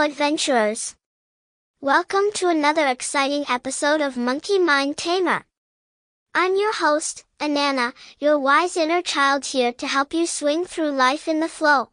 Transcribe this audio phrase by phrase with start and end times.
[0.00, 0.96] adventurers.
[1.80, 5.44] Welcome to another exciting episode of Monkey Mind Tamer.
[6.34, 11.28] I'm your host, Anana, your wise inner child here to help you swing through life
[11.28, 11.90] in the flow.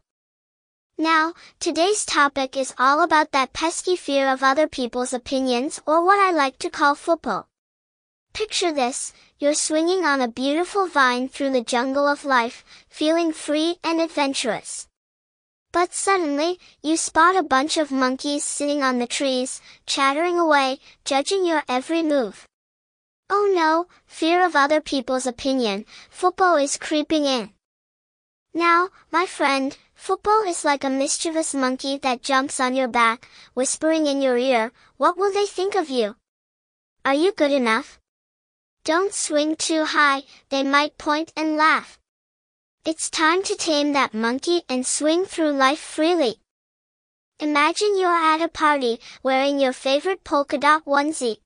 [0.98, 6.18] Now, today's topic is all about that pesky fear of other people's opinions or what
[6.18, 7.44] I like to call FOOPO.
[8.32, 13.76] Picture this, you're swinging on a beautiful vine through the jungle of life, feeling free
[13.84, 14.88] and adventurous.
[15.72, 21.46] But suddenly, you spot a bunch of monkeys sitting on the trees, chattering away, judging
[21.46, 22.46] your every move.
[23.30, 27.54] Oh no, fear of other people's opinion, FOOPO is creeping in.
[28.52, 34.06] Now, my friend, FOOPO is like a mischievous monkey that jumps on your back, whispering
[34.06, 36.16] in your ear, what will they think of you?
[37.02, 37.98] Are you good enough?
[38.84, 41.98] Don't swing too high, they might point and laugh.
[42.84, 46.40] It's time to tame that monkey and swing through life freely.
[47.38, 51.36] Imagine you're at a party, wearing your favorite polka dot onesie.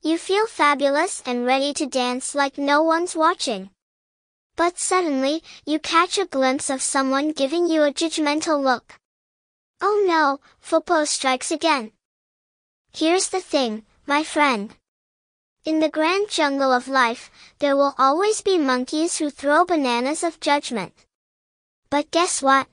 [0.00, 3.68] You feel fabulous and ready to dance like no one's watching.
[4.56, 8.98] But suddenly, you catch a glimpse of someone giving you a judgmental look.
[9.82, 11.92] Oh no, FOOPO strikes again.
[12.94, 14.74] Here's the thing, my friend.
[15.66, 17.28] In the grand jungle of life,
[17.58, 20.94] there will always be monkeys who throw bananas of judgment.
[21.90, 22.68] But guess what?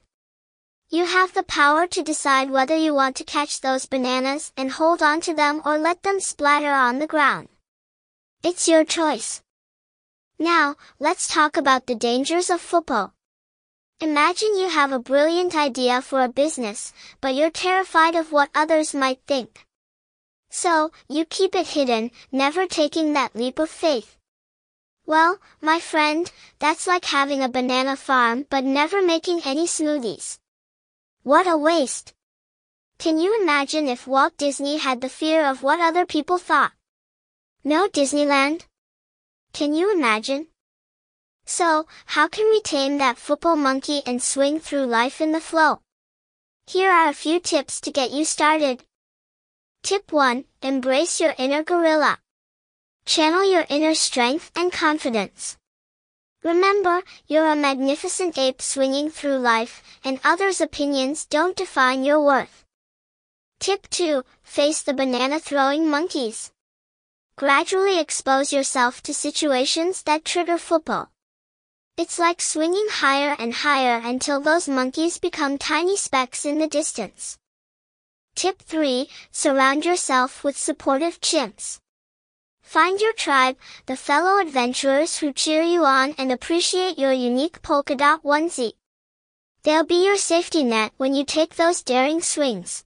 [0.89, 5.01] You have the power to decide whether you want to catch those bananas and hold
[5.01, 7.47] on to them or let them splatter on the ground.
[8.43, 9.41] It's your choice.
[10.37, 13.11] Now, let's talk about the dangers of FOOPO.
[14.01, 18.93] Imagine you have a brilliant idea for a business, but you're terrified of what others
[18.93, 19.65] might think.
[20.55, 24.17] So, you keep it hidden, never taking that leap of faith.
[25.03, 30.37] Well, my friend, that's like having a banana farm but never making any smoothies.
[31.23, 32.13] What a waste!
[32.99, 36.73] Can you imagine if Walt Disney had the fear of what other people thought?
[37.63, 38.67] No Disneyland?
[39.53, 40.49] Can you imagine?
[41.45, 45.81] So, how can we tame that FOOPO monkey and swing through life in the flow?
[46.67, 48.85] Here are a few tips to get you started.
[49.83, 50.45] Tip 1.
[50.61, 52.17] Embrace your inner gorilla.
[53.05, 55.57] Channel your inner strength and confidence.
[56.41, 62.63] Remember, you're a magnificent ape swinging through life, and others' opinions don't define your worth.
[63.59, 64.23] Tip 2.
[64.41, 66.53] Face the banana throwing monkeys.
[67.35, 71.09] Gradually expose yourself to situations that trigger FOOPO.
[71.97, 77.37] It's like swinging higher and higher until those monkeys become tiny specks in the distance.
[78.35, 79.07] Tip 3.
[79.31, 81.79] Surround yourself with supportive chimps.
[82.61, 87.95] Find your tribe, the fellow adventurers who cheer you on and appreciate your unique polka
[87.95, 88.73] dot onesie.
[89.61, 92.83] They'll be your safety net when you take those daring swings.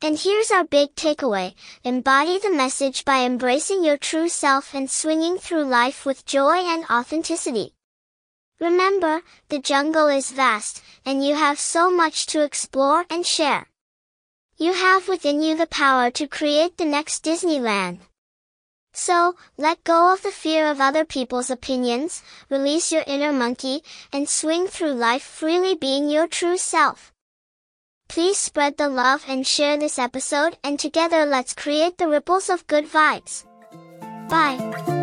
[0.00, 5.38] And here's our big takeaway, embody the message by embracing your true self and swinging
[5.38, 7.74] through life with joy and authenticity.
[8.60, 13.66] Remember, the jungle is vast, and you have so much to explore and share.
[14.56, 17.98] You have within you the power to create the next Disneyland.
[18.92, 23.82] So, let go of the fear of other people's opinions, release your inner monkey,
[24.12, 27.12] and swing through life freely being your true self.
[28.08, 32.66] Please spread the love and share this episode and together let's create the ripples of
[32.68, 33.44] good vibes.
[34.28, 34.93] Bye.